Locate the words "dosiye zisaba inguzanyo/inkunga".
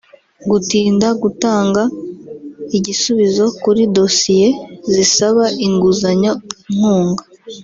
3.97-7.23